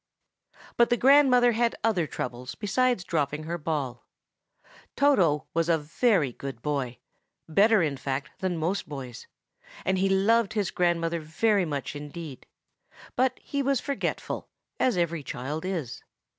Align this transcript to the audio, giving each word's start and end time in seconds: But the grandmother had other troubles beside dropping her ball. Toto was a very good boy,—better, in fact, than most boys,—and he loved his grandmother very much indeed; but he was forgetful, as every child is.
But 0.77 0.89
the 0.89 0.97
grandmother 0.97 1.51
had 1.51 1.75
other 1.83 2.07
troubles 2.07 2.55
beside 2.55 3.05
dropping 3.05 3.43
her 3.43 3.59
ball. 3.59 4.07
Toto 4.95 5.45
was 5.53 5.69
a 5.69 5.77
very 5.77 6.31
good 6.33 6.63
boy,—better, 6.63 7.83
in 7.83 7.97
fact, 7.97 8.31
than 8.39 8.57
most 8.57 8.89
boys,—and 8.89 9.99
he 9.99 10.09
loved 10.09 10.53
his 10.53 10.71
grandmother 10.71 11.19
very 11.19 11.65
much 11.65 11.95
indeed; 11.95 12.47
but 13.15 13.37
he 13.43 13.61
was 13.61 13.79
forgetful, 13.79 14.49
as 14.79 14.97
every 14.97 15.21
child 15.21 15.65
is. 15.65 16.01